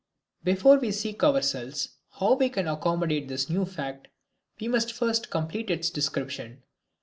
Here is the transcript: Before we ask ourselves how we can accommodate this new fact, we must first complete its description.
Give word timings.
Before 0.43 0.79
we 0.79 0.87
ask 0.87 1.23
ourselves 1.23 1.89
how 2.19 2.33
we 2.33 2.49
can 2.49 2.67
accommodate 2.67 3.27
this 3.27 3.51
new 3.51 3.65
fact, 3.65 4.07
we 4.59 4.67
must 4.67 4.91
first 4.91 5.29
complete 5.29 5.69
its 5.69 5.91
description. 5.91 6.63